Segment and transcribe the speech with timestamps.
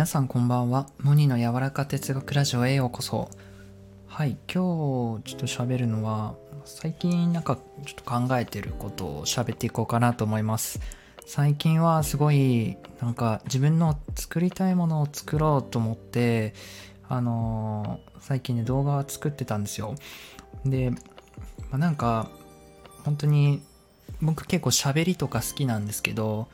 [0.00, 0.86] 皆さんこんばんは。
[1.02, 3.28] モニの柔らか哲学ラジオへようこそ。
[4.06, 10.80] はい、今日ちょっと喋るのは、最近なんかちょっと考えてることを喋っていこうかなと思います。
[11.26, 16.54] 最近はすごいなんか自分の作りたいものを作ろうと思って、
[17.06, 19.96] あのー最近ね動画を作ってたんですよ。
[20.64, 20.98] で、ま
[21.72, 22.30] あなんか
[23.04, 23.60] 本当に
[24.22, 26.48] 僕結構喋りとか好きなんですけど、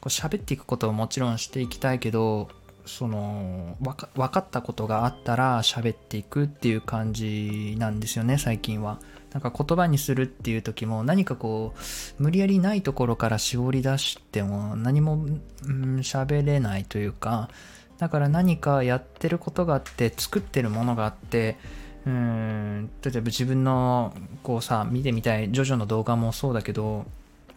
[0.00, 2.48] こう喋っていくことはもちろんしていきたいけど
[2.88, 8.98] そのわか分かったことがあったら喋っていくっていう感じなんですよね最近は。
[9.32, 11.74] なんか言葉にするっていう時も何かこ
[12.18, 17.50] う無理やりないところから絞り出しても何もうん喋れないというか
[17.98, 21.58] だから何かやってることがあって作ってるものがあって
[22.06, 27.04] うん例えば自分のこうさ見てみたいジョジョの動画もそうだけど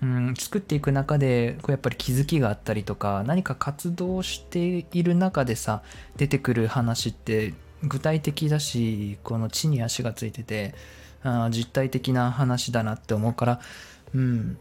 [0.01, 5.83] うん、作っていく中でこうやっぱり気づきがあったりとか何か活動している中でさ
[6.17, 7.53] 出てくる話って
[7.83, 10.73] 具体的だしこの地に足がついてて
[11.23, 13.61] あ実体的な話だなって思うから、
[14.15, 14.57] うん、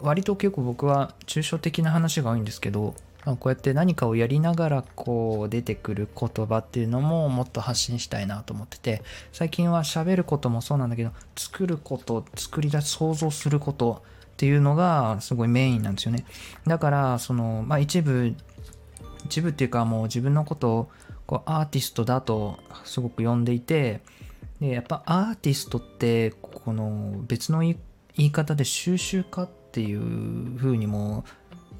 [0.00, 9.02] 割と結構僕は抽象的な話が多いんですけどこうやって何かをやりながらこう出てくる言葉っていうのももっと発信したいなと思ってて
[9.32, 14.02] 最近は喋ることもそうなんだけど作ること作り出す想像すること
[14.34, 16.24] っていうのがすごいメインなんですよね。
[16.66, 18.34] だからそのまあ一部
[19.24, 20.90] 一部っていうかもう自分のことを
[21.26, 24.02] こうアーティストだとすごく呼んでいて
[24.60, 27.78] でやっぱアーティストってこの別の言
[28.16, 31.24] い方で収集家っていう風にも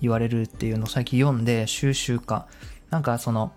[0.01, 2.47] 言われるっていうのを最近読んで収集家。
[2.91, 3.53] なんかその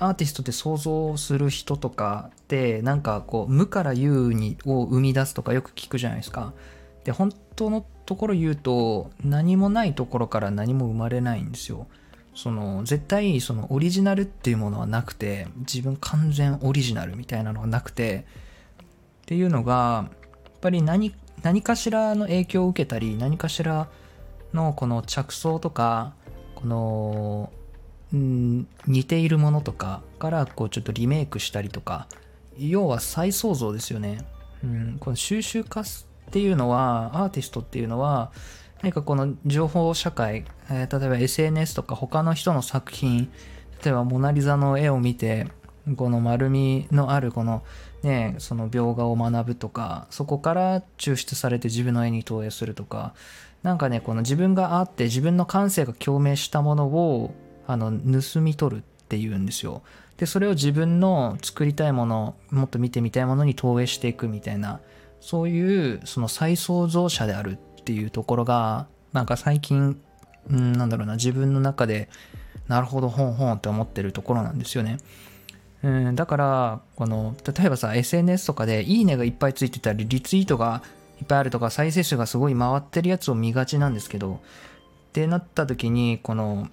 [0.00, 6.52] アーティストって想像する人とかってなんかこう無から有にを生み出すとかよく聞くじゃないですか。
[7.04, 11.88] で本当のところ言うと何もないところから何も生まれないんですよ。
[12.34, 18.26] その絶対そのオリジナルっていうものはなくて自分完全オリジナルみたいなのがなくて
[19.22, 20.08] っていうのが
[20.44, 21.12] やっぱり何
[21.42, 23.88] 何かしらの影響を受けたり何かしら
[24.54, 26.14] のこの着想とか
[26.54, 27.52] この、
[28.12, 32.06] うん、似ているものとかからこうちょっとリメイクしたりとか
[32.56, 34.24] 要は再創造ですよね、
[34.62, 35.64] うん、この収集
[36.28, 38.30] っていうのはアーティストっていうのは
[38.82, 43.30] 何かこの情報社会、えー例えば SNS とか他の人の作品
[43.82, 45.46] 例えばモナ・リザの絵を見て
[45.96, 47.62] この丸みのあるこの
[48.02, 53.14] ねその描画を学ぶとかそこから抽出されて自分の絵に投影するとか
[53.62, 57.34] なんかねこの自分があって自分の感性が共鳴したものを
[57.66, 59.82] あの盗み取るっていうんですよ。
[60.18, 64.80] でそれを自分の作りたいものもっと見てみたいものに投影していくみたいな
[65.20, 70.00] そういうその再創造者であるっていうところがなんか最近
[70.50, 72.08] うんなんだろうな自分の中で
[72.66, 74.98] なるほどほんほんって思ってるところなんですよね。
[75.82, 80.82] うん、だからこの例えばさ SNS とかで「いいね」がいっぱいついてたりリツイートが
[81.20, 84.38] いっぱいあるとか再生数がすごい回ってるやつを見がちなんですけどっ
[85.12, 86.68] てなった時にこの、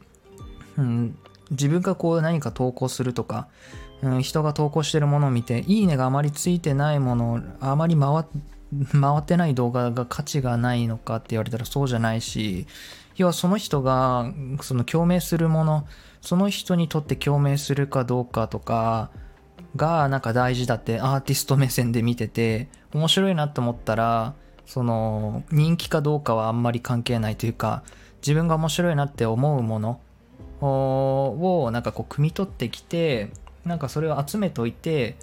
[0.78, 1.18] うん、
[1.52, 3.48] 自分がこう何か投稿するとか、
[4.06, 8.24] うん、人が投稿してるものを見て「いいね」があまりついてないものあまり 回
[9.18, 12.68] ってない動画が価値がないのかって言われたらそうじゃないし
[13.16, 15.88] 要はその人がその共鳴するもの
[16.22, 19.10] その人にとって共鳴するかどうかとか
[19.76, 24.34] がなんか大事だってアーティスト目線で見てて面白いなと思ったら
[24.66, 27.84] その人気かどうかはあんまり関係ないというか
[28.18, 30.00] 自分が面白いなって思うもの
[30.62, 33.32] をなんかこう汲み取ってきて
[33.66, 35.16] なんかそれを集めといて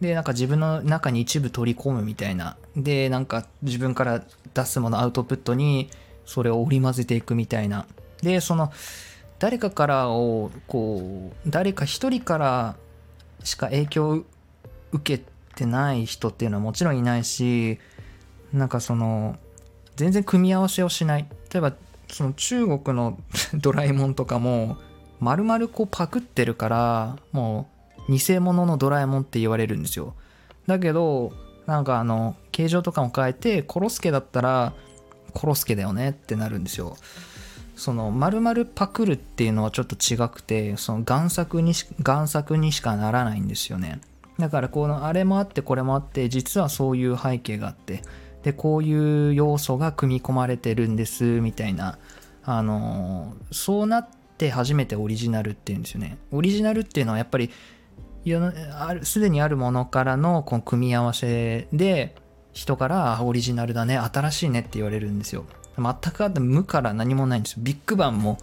[0.00, 2.56] でなんか自分の中に一部取り込むみたいな。
[2.76, 4.24] でなんか自分から
[4.54, 5.90] 出すものアウトプットに
[6.24, 7.86] それを織り交ぜていくみたいな。
[8.22, 8.72] でその
[9.38, 12.76] 誰かからをこう誰か一人から
[13.44, 14.24] しか影響を
[14.92, 15.24] 受け
[15.54, 17.78] てない人っていうのはもちろんいないし
[18.52, 19.38] なんかその
[19.96, 21.26] 全然組み合わせをしない。
[21.52, 21.74] 例えば
[22.08, 23.18] その中国の
[23.54, 24.78] ドラえもんとかも
[25.20, 27.79] 丸々こうパクってるからもう
[28.10, 30.14] 偽物のドラえもんって言われるんですよ。
[30.66, 31.32] だけど
[31.66, 34.72] なんかあの形状とかも変えてコロスケだったら
[35.32, 36.96] コロスケだよねってなるんですよ。
[37.76, 44.00] その丸々パクるっていうのはちょっと違くてその贋作にし贋作にしかならないんですよね。
[44.38, 48.02] だからこのあれもあってこれもあって実はそういう背景があって
[48.42, 51.98] でこういう要素が組み込まれてるんですみたいな
[52.44, 54.08] あのそうなっ
[54.38, 56.18] て初めてオリジナルっていうんですよね。
[56.32, 57.50] オリジナルっていうのはやっぱり
[59.02, 62.14] すでにあるものからのこの組み合わせで
[62.52, 65.46] 人からオリジナルだね新しいねって言われるんですよ
[65.78, 68.38] 全くあって無から何もないんですよビッグバンも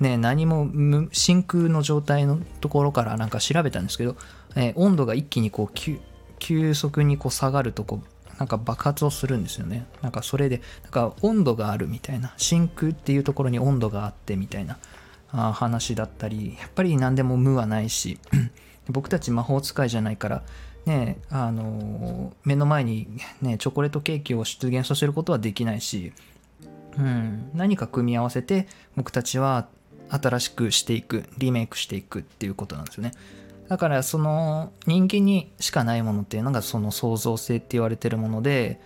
[0.00, 0.66] ね、何も
[1.12, 4.16] 真空の状態のところからなんか調べたんですけど、
[4.56, 5.98] えー、温度が一気にこう
[6.38, 8.00] 急速にこう下がるとこ
[8.38, 9.86] なんか爆発をするんですよね。
[10.00, 14.78] なんかそれで、なんか温度があるみたいな、真空っていうところに温度があってみたいな
[15.28, 18.18] 話だったり、やっぱり何でも無はないし、
[18.90, 20.42] 僕たち魔法使いじゃないから、
[20.86, 23.08] ね、あの目の前に、
[23.42, 26.12] ね、チョコレートケーキを出現させることはできないし、
[26.98, 28.66] うん、何か組み合わせて
[28.96, 29.68] 僕たちは
[30.08, 33.12] 新しくしていくリメイクしていくっていうことなんですよね。
[33.68, 38.80] だからその人間にしかないものっていうのがその創造性って言われてるもので、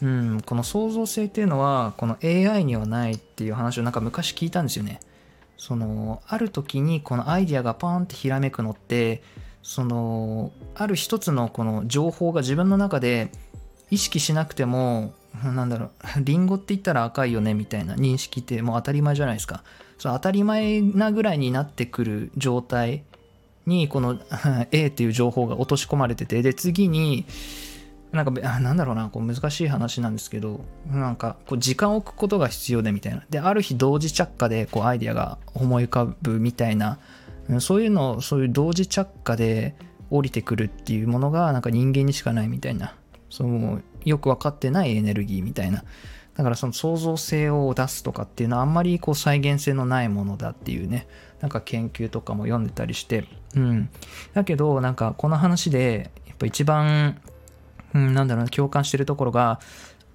[0.00, 5.00] うん、この創造性っていうのはこの AI にはないっていう話をなんか昔聞いたんですよね。
[5.56, 9.24] そのある時にこのアイディアがパーンってひらめくのって
[9.68, 13.30] そのある一つのこの情報が自分の中で
[13.90, 15.12] 意識しなくても
[15.44, 19.62] なんだろうリンゴって言ったら赤いよねみたいな認識ってもう当たり前じゃないですか。
[19.98, 23.02] そ当たり前なぐらいになってくる状態
[23.66, 24.18] にこの
[24.72, 27.26] A っていう情報が落とし込まれててで次に
[28.10, 30.60] なんかなんだろうなこう難しい話なんですけど
[30.90, 33.22] なんかこう時間を置くことが必要でみたいな。
[33.28, 36.98] である日同時着火でこうアイデアが思い浮かぶみたいな
[37.60, 39.74] そういうのそういう同時着火で
[40.10, 42.94] 降りてくるっていうものがなんか人間にしかないみたいな。
[43.30, 45.84] そうよく分かってないエネルギーみたいな。
[46.34, 51.06] だからその創造性を出すとかっていうのはあんまりこう再現性のないものだっていうね。
[51.40, 53.24] なんか研究とかも読んでたりして。
[53.54, 53.90] うん。
[54.34, 57.20] だけどなんかこの話でやっぱ一番、
[57.94, 59.60] うん、なんだろうな共感してるところが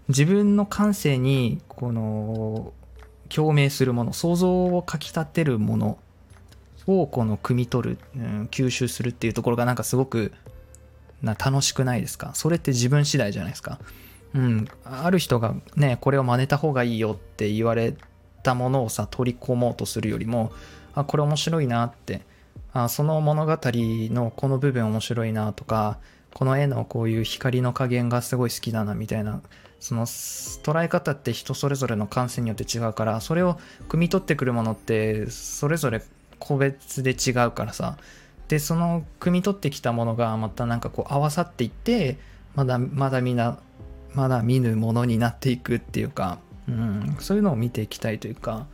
[0.08, 2.74] 自分の感性にこの
[3.30, 5.98] 共鳴するもの想像をかきたてるもの
[6.88, 10.32] をこの汲み取る、うん、吸収するっていうところがなんかすごく
[11.22, 12.32] な楽しくないですか？
[12.34, 13.80] それって自分次第じゃないですか？
[14.36, 17.96] うん、ある人がねこれを真似た方がいいよって言われ
[18.42, 20.52] たものをさ取り込もうとするよりも
[20.96, 22.22] あこれ面白いなって
[22.74, 26.00] あその物語のこの部分面白いなとか
[26.34, 29.42] この絵のこういう光の加減がすごい好きだなみたいな
[29.80, 36.02] その捉え方って人それぞれの感性によって違うからそれを汲み取ってくるものってそれぞれ
[36.44, 37.98] 個別で違うからさ。
[38.50, 42.18] でその汲み取ってきたものがまたなんかこう合わさっていって
[42.56, 43.58] まだまだみんな
[44.14, 48.68] まだ見ぬものになっていくっていうか、うん、そういうのを見ていきたいというか。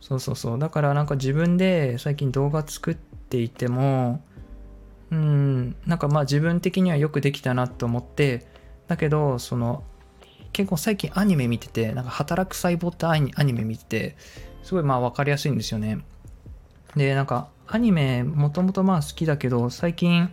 [0.00, 0.58] そうそうそう。
[0.58, 4.22] だからなんか自分で最近動画作っていても
[5.10, 8.46] うんなんかまあ自分的にはよくできたなと思って
[8.86, 9.82] だけどその
[10.52, 14.16] 結構最近アニメ見ててなんか働く細胞ってアニメ見てて
[14.62, 16.00] すごいまあ分かりやすいんですよね。
[16.96, 20.26] でなんかアニメもともとまあ好きだけど最近や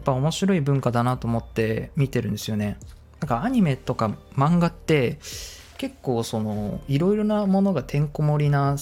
[0.00, 2.78] っぱ面白い文化だなと思って見てるんですよね。
[3.20, 5.18] なんかアニメとか漫画って
[5.78, 8.76] 結構そのいろいろなものがてんこ盛りな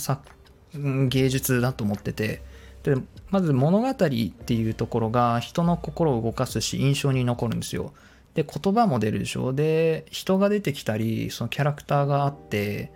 [0.75, 2.43] 芸術だと思ってて
[2.83, 2.97] で
[3.31, 7.93] まず物語っていうところが人の心を動かすし印象に残るんですよ。
[8.35, 9.53] で言葉も出るでしょ。
[9.53, 12.93] で人が出てきたりそのキャラクターがあって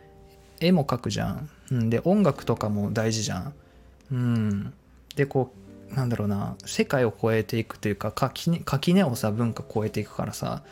[0.60, 1.40] 絵も描くじゃ、
[1.72, 3.54] ん、で音楽とかも大事じゃん。
[4.10, 4.72] うん、
[5.16, 5.52] でこ
[5.90, 8.50] うなんだろうな世界を超えていくというか垣
[8.94, 10.62] 根をさ文化超えていくからさ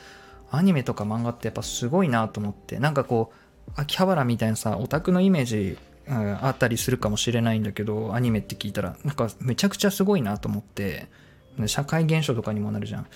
[0.51, 5.79] アニメとか漫画ってやっぱすごいなと思ってなんかこう秋葉原みたいなさオタクのイメージ、
[6.09, 11.09] うん、あったりするかもしれないんだけどアニメって聞いたらなんかめちゃくちゃすごいなと思って
[11.67, 13.07] 社会現象とかにもなるじゃん。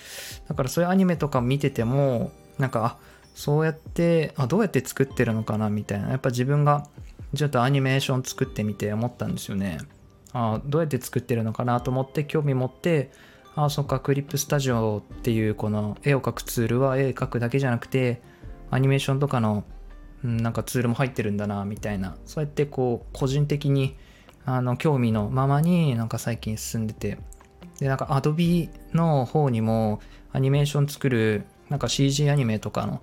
[0.49, 2.97] だからそういうアニメとか見ててもなんかあ
[3.35, 6.09] そうやってあどうやって作ってるのかなみたいな。
[6.09, 6.87] やっぱ自分が
[7.35, 9.77] ちょっとアニメーション作ってみて思ったんですよね。
[10.33, 13.11] あどうやって作ってるのかなと思って興味持って
[13.55, 18.21] あそっかクリップスタジオっていうこの絵を描くツールは絵描くだけじゃなくて
[18.69, 19.65] アニメーションとかの、
[20.23, 22.15] なんかツールも入ってるんだなみたいな。
[22.25, 23.97] そうやってこう個人的に
[24.45, 27.17] あの興味のままになんか最近進んでて。
[27.79, 29.99] でなんか Adobe の方にも
[30.31, 33.01] アニメーション作るなんか CG アニメとかの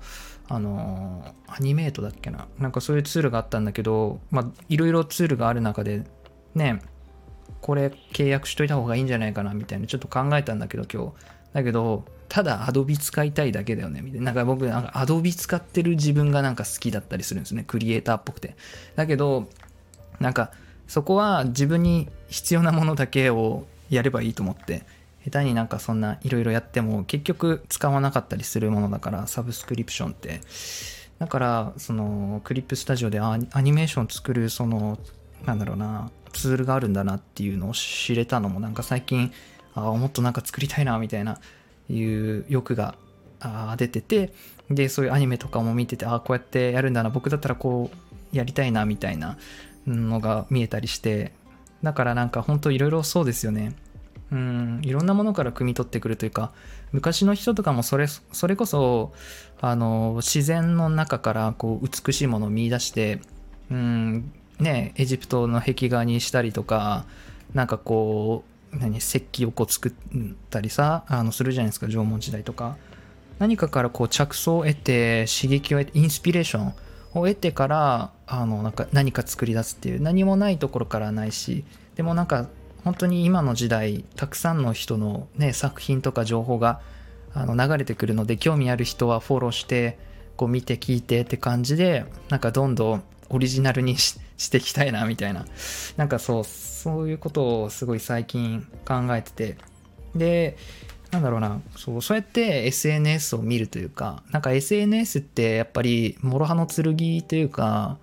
[0.48, 2.46] あのアニメートだっけな。
[2.58, 6.04] なんかそういうツールがあったんだけどまあいろいろツールがある中で
[6.54, 6.80] ね
[7.60, 11.38] これ契約しといた方がいいんじゃないかなみたいなちょっと考えたんだけど今日。
[11.52, 14.26] だけどただ Adobe 使いたいだけだよねみたいな。
[14.26, 18.56] なんか僕なんか Adobe 使ってる自分がなんか好きだったりするんですねクリエイターっぽくて。
[18.96, 19.48] だけど
[20.20, 20.50] なんか
[20.86, 24.82] そこは自分に必要なものだけをやればいいと思って
[25.24, 30.40] 下手になんかそんないろいろやっても結局使わなかったりするものだからサブスクリプションって。
[31.18, 34.98] だからそのクリップスタジオでアニメーション作るその
[35.44, 39.32] なんだろうなツールがあるんだなっていうのを知れたのもなんか最近
[39.74, 41.38] ああもっとなんか作りたいなみたいな
[41.88, 42.96] いう欲が
[43.76, 44.32] 出てて
[44.70, 49.38] でそういうアニメとかも見ててあこうやってやるんだな僕だったらこうやりたいなみたいな
[49.86, 51.32] のが見えたりして
[51.82, 53.74] だからなんか本当いろいろそうですよね。
[54.30, 56.52] うんいろんなものから汲み取ってくるというか
[56.92, 59.14] 昔の人とかもそれそれこそ
[59.58, 63.22] あの自然の中からこう美しいものを見出して
[63.70, 67.04] うんねエジプトの壁画にしたりとか
[67.54, 69.92] なんかこう何石器をこう作っ
[70.50, 72.76] たりさあのするじゃないですか縄文時代とか。
[73.38, 76.72] 何かからこう着想を得て刺激を得てインスピレーションを
[77.12, 82.48] 得てからあのなんか何か作り出すっていう何もないところからないしでもなんか
[82.84, 86.80] 本当に今の時代たくさんの人の、ね、作品とか情報が
[87.34, 89.98] あの流れてくるので興味ある人はフォローして
[90.36, 94.18] こう見て聞いてって感じでなんかどんどんオリジナルにし
[94.50, 95.46] ていきたいなみたいな。
[95.96, 99.56] なんかそうそういうことをすごい最近考えてて。
[100.14, 100.56] で
[101.10, 101.60] なんだろうな。
[101.76, 107.98] そうそうやって SNS を見るというかなんか SNS ってやっぱり諸刃の剣というか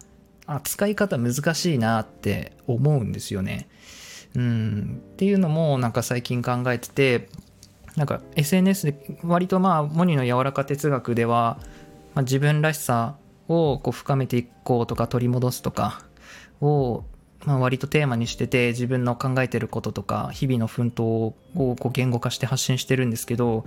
[0.48, 3.68] 扱い方難しいなって思うんですよね。
[4.36, 7.30] うん、っていうのもなんか最近考えてて
[7.96, 11.58] なんか SNS で割とまあモニの柔らか哲学では、
[12.14, 13.16] まあ、自分らしさ
[13.48, 16.02] をこう深めていこうとか取り戻すとか
[16.62, 17.04] を
[17.46, 23.66] まあ、割とテーマにしてて自分の考えてることとか日々の奮闘をこう言語化して発信してるんですけど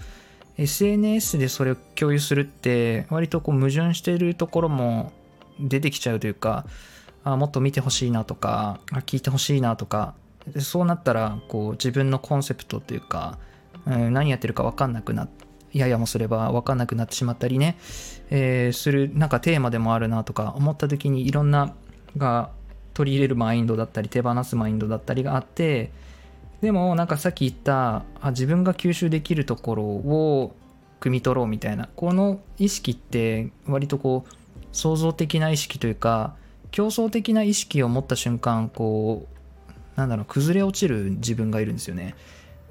[0.56, 5.12] SNS でそれを共有するって割とこう矛盾してるところも
[5.60, 6.66] 出てきちゃうというか
[7.22, 10.14] あもっと見てほしいなとか聞いてほしいなとか
[10.58, 13.38] そうなったらこう自分のコンセプトというか、
[13.86, 15.46] うん、何やってるか分かんなくなって
[15.78, 17.76] ややもすれば分かんなくなってしまったりね、
[18.30, 21.74] えー、するなんかテーマでもあるなとか思った時にいろんな
[22.16, 22.50] が
[22.94, 25.92] 取り入れるマインドだったり手放すマインドだったりがあって
[26.60, 30.54] でもなんかさっき言ったあ自分が吸収できるところを
[31.00, 34.34] 汲み取ろうみたいなこの意識って割とこう
[34.72, 36.34] 創造的な意識というか
[36.70, 42.14] 競争的な意識を持った瞬間こうなんだろう崩れ落ちる自分がいるんですよね。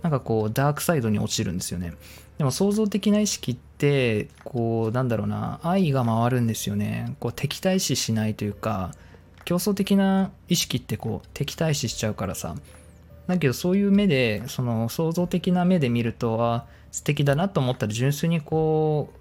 [0.02, 1.94] なんかこうダークサイドに落ちるんですよね。
[2.38, 7.16] でも創造的な意識ってこうなんだろうな愛が回るんですよね。
[7.20, 8.92] こう敵対視しないというか
[9.46, 12.56] 競争的な意識ってこう敵対視しちゃうからさ。
[13.28, 19.14] だけどそういう目でその創造的な目で見るとは素敵だなと思ったら純粋にこ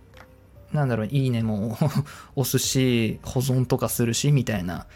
[0.72, 1.76] うなんだろういいねも
[2.36, 4.86] 押すし保存とかするしみたいな。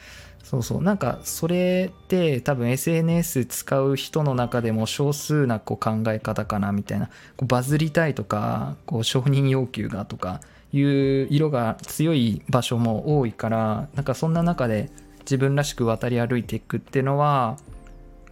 [0.50, 0.82] そうそう。
[0.82, 7.06] なんかそれって多分 SNS 使う人の中でも少数なこう考え方かなみたいな。
[7.36, 10.40] こうバズりたいとかこう承認要求がとか
[10.72, 14.90] いう色が強い場所も多いからなんかそんな中で
[15.20, 17.56] 自分らしく渡り歩いていくっていうのは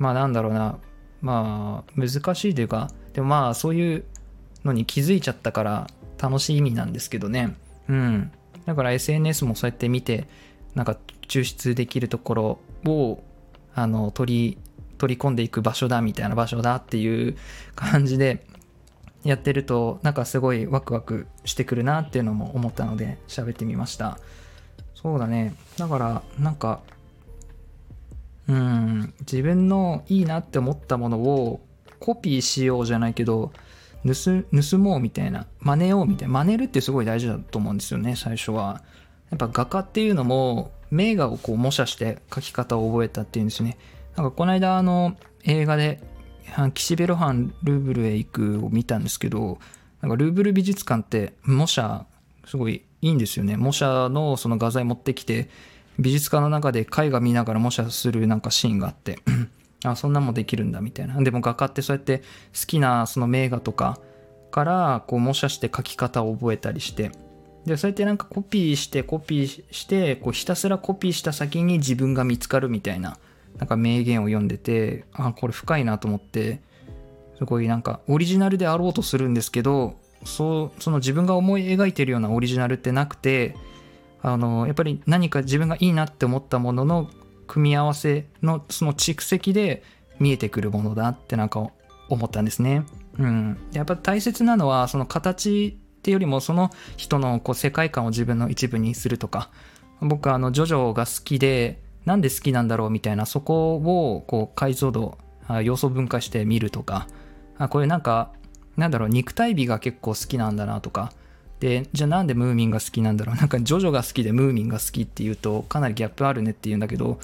[0.00, 0.76] まあなんだろうな。
[1.22, 4.04] まあ難しいというかでもまあそういう
[4.64, 5.86] のに気づいちゃったから
[6.20, 7.54] 楽しい意味なんですけどね。
[7.88, 8.32] うん。
[8.66, 10.26] だから SNS もそうやって見て
[10.74, 10.96] なんか
[11.28, 13.22] 抽出できるところを
[13.74, 14.58] あの取り
[14.98, 17.36] 取り込んでいく場所だみたいな場所だっていう
[17.76, 18.44] 感じで
[19.24, 24.18] やってるとなんかすごいワクワクしてくるなっていうのも思ったので喋ってみました。
[24.94, 25.54] そうだね。
[25.76, 26.80] だからなんか
[28.48, 29.14] うん。
[29.20, 31.60] 自分のいいなって思ったものを
[32.00, 33.52] コピーしようじゃないけど
[34.04, 35.46] 盗もうみたいな。
[35.60, 36.34] 真似ようみたいな。
[36.34, 38.82] 真似るってすごい大事だと思うんですよね最初は。
[39.30, 43.78] やっぱ画家っていうのも名画をこう模写して描き方を覚えたっていうんですね。
[44.16, 46.00] なんかこの間あの映画で
[46.74, 49.58] 岸辺露伴ルーブルへ行くを見たんですけど
[50.00, 52.06] なんかルーブル美術館って模写
[52.46, 53.56] すごいいいんですよね。
[53.56, 55.48] 模写のその画材持ってきて
[55.98, 59.18] 美術館の中で絵画見ながら模写するなんかシーンがあって。
[59.84, 61.20] あそんなもできるんだみたいな。
[61.22, 64.00] でも画家ってそうやって好きなその名画とか
[64.50, 67.12] からこう模写して描き方を覚えたりして。
[67.66, 73.18] でそうやってなんかコピーしてコピーしてこうひたすらコピーした先に自分が見つかるみたいな
[73.58, 76.60] なんか名言を読んでてあこれ深いなと思って
[77.36, 83.54] すごいなんかオリジナルであろうとするんですけどそうその自分が思い描いてるようなオリジナルってなくて
[84.22, 87.10] あのやっぱり何か自分がいいなって思ったものの
[87.46, 89.82] 組み合わせのその蓄積で
[90.18, 91.70] 見えてくるものだってなんか
[92.08, 92.84] 思ったんですね。
[93.18, 99.50] うん、やっぱ大切なのはその形ていうよりもその人のこう世界観を自分の一部にするとか
[100.00, 105.18] 僕はあのジョジョが好きでなんで好きなんだろうみたいなそこをこう解像度
[105.62, 107.06] 要素分解して見るとか
[107.58, 108.32] あこういうなんか
[108.78, 111.12] なんだろう、肉体美が結構好きなんだなとか、
[111.58, 113.36] で、じゃあなんでムーミンが好きなんだろう？
[113.36, 117.18] なんかジョジョが好きでムーミンが好きっていうとかなりギャップあるねっていうんだけど、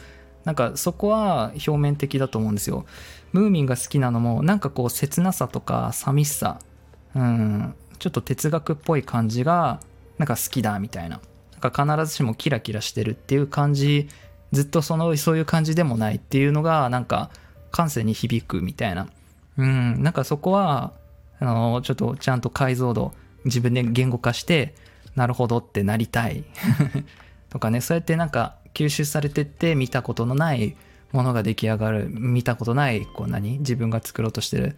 [0.45, 2.85] なんかそこは表面的だと思うんですよ。
[3.33, 6.59] ムーミンが好きなのもなんかこう切なさとか寂しさ、
[7.15, 9.81] うん、ちょっと哲学っぽい感じが
[10.19, 11.21] なんか好きだみたいな。
[11.61, 14.09] なんか必ずしもキラキラしてるっていう感じ
[14.53, 17.31] ずっとそのそういう感じでもないっていうのがなんか
[17.71, 19.09] 感性に響くみたいな
[19.57, 20.93] うんなんかそこは
[21.41, 23.13] あのちょっとちゃんと解像度
[23.45, 24.75] 自分で言語化して
[25.17, 26.45] なるほどってなりたい
[27.51, 30.77] とかねそうやってなんか吸収されてって見たことのない
[31.13, 34.77] ものが出来上がる見たことないこう何自分が作ろうとしてる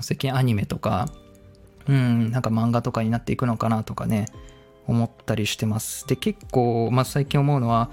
[0.00, 1.08] 最近アニメとか
[1.88, 4.26] うんなんか漫画とかになっていくのかなとかね
[4.86, 6.06] 思ったりしてます。
[6.06, 7.90] で結構、まあ、最近思うのは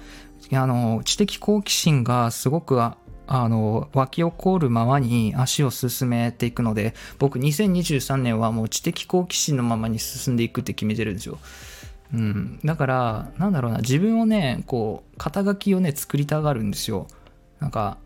[0.53, 11.39] あの知的好奇心がすごくあの湧き起こるままに足を進めていくので僕2023年はもう知的好奇心のままに進んでいくって決めてるんですよ。
[12.13, 17.07] うん、だからなんだろうな自分をねこう肩書きをね作りたがるんですよ。
[17.62, 18.00] なんか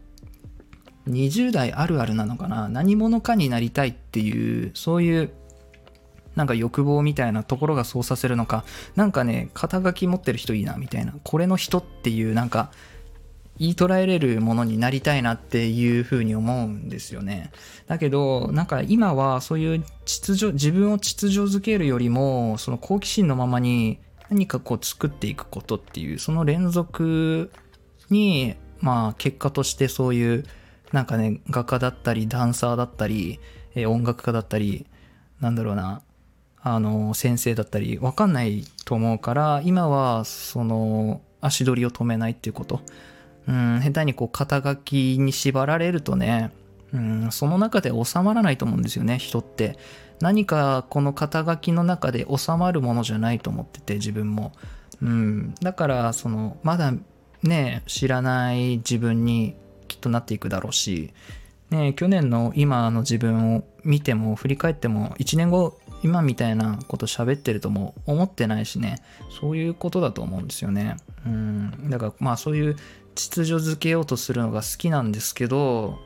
[1.07, 2.69] 20代あるあるなのかな。
[2.69, 5.33] 何者かになりたいっていうそういう
[6.35, 8.65] なんか欲望みたいなところがそうさせるのか
[8.95, 12.71] なんかね肩書き持ってる人いいなみたいなこれの人っていうなんか
[13.57, 17.51] 言い捉えれるものになりたいなっていうふうに思うんですよね。
[17.87, 23.99] だけど、なんか今はそういう秩序、自分を秩序づけるよりも、その好奇心のままに
[24.29, 27.51] 何かこう作っていくことっていう、その連続
[28.09, 30.45] に、まあ結果としてそういう、
[30.91, 33.39] なんかね、画家だったり、ダンサーだったり、
[33.73, 34.85] え音楽家だったり、
[35.39, 36.01] なんだろうな、
[36.67, 42.81] あの、先生だったり、わかんないと思うから、今は、その、足取りを止めないっていうこと。
[43.47, 46.51] うん、下手にこう肩書きに縛られるとね、
[46.91, 49.77] うん、その中で収まらないと思うんですよね、人って。
[50.19, 54.51] 何かこの肩書きの中で収まるものじゃないと思ってて、自分も。
[55.03, 56.95] うん、だから、その、まだ
[57.43, 59.55] ね、知らない自分に
[59.87, 61.13] きっとなっていくだろうし、
[61.69, 69.01] ね、去年の今の自分を見ても振り返っても1年後今みたいなこと喋ってるとも思ってないしね。
[69.41, 70.97] そういうことだと思うんですよね。
[71.25, 71.89] うん。
[71.89, 72.75] だからまあそういう
[73.15, 75.97] 秩序づけようとするのが好きなんですけど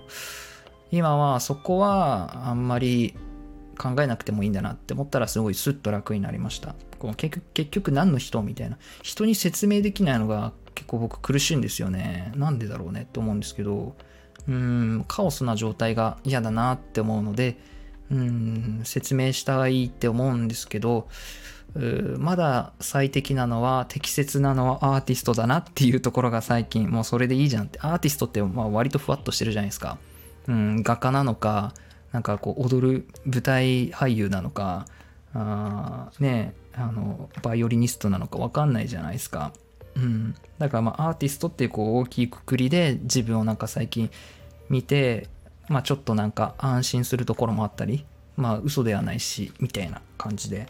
[0.90, 3.14] 今はそこはあんまり
[3.78, 6.76] 考えなくてもいいんだなって思ったらすごいスッと楽になりました。
[6.98, 8.78] この結局結局何の人みたいな。
[9.04, 12.32] 人に説明できないのが結構僕苦しいんですよね。
[12.38, 13.98] なんでだろうねって思うんですけど。
[14.48, 15.06] うん。
[15.10, 17.58] カオスな状態が嫌だなって思うので
[18.12, 21.08] うん説明したいって思うんですけど
[22.18, 27.80] まだ最適なのは適切なのはアーティストだなっていうところが最近もうそれでいいじゃんって。
[27.82, 30.00] アーティストってまあ割とふわっとしてるじゃないですか、
[30.48, 31.74] うん、画家なのか
[32.12, 34.88] なんかこう踊る舞台俳優なのか
[35.34, 39.54] あねあのバイオリニストなのか分かんないじゃないですか、
[39.96, 44.10] うん、だからまあアーティストってこう大きいくくりで自分をなんか最近
[44.70, 45.28] 見て
[45.70, 48.06] まあちょっとなんか安心するところもあったり
[48.36, 50.68] まあ嘘ではないしみたいな感じで。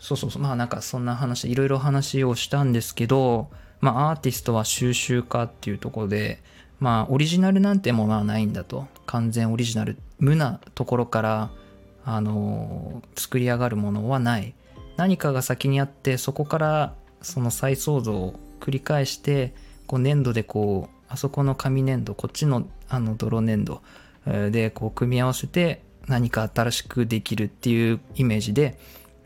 [0.00, 0.42] そうそうそう。
[0.42, 3.48] まあなんかそんな話いろいろ話をしたんですけど
[3.80, 6.40] まあアーティストは収集家っていうところで
[6.80, 8.86] まあオリジナルなんてものはないんだと。
[9.06, 11.50] 完全オリジナル無なところから
[12.04, 14.54] あの作り上がるものはない。
[14.96, 19.54] 何かが先にあってそこからその再創造を繰り返して
[19.86, 23.82] こう粘土でこうあそこの紙粘土こっちのあの泥粘土
[24.50, 28.78] でこう組み合わせて何か新しくできるっていうイメージで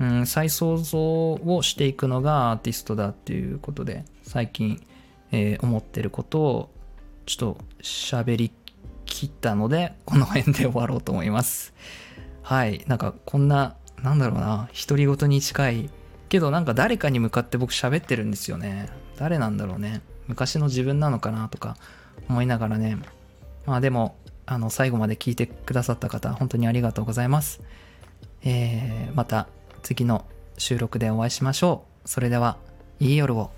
[0.02, 4.84] うん、再創造をしていくのがアーティストだっていうことで最近、
[5.30, 6.70] えー、思ってることを
[7.24, 8.50] ちょっと喋り
[9.04, 11.72] きったのでこの辺で終わろうと思います。
[12.42, 12.82] はい。
[12.88, 15.90] なんかこんななんだろうな独り言に近い。
[16.28, 18.88] けどなんか誰かに向かって僕喋ってるんですよね。
[19.16, 20.00] 誰なんだろうね。
[20.26, 21.76] 昔の自分なのかなとか
[22.28, 22.98] 思いながらね。
[23.66, 27.60] まあでもあの最後まで聞いてくださった方本当にありがとうございます
[28.44, 29.48] えー、また
[29.82, 30.24] 次の
[30.58, 32.08] 収録でお会いしましょう。
[32.08, 32.56] それでは、
[33.00, 33.50] いい夜を。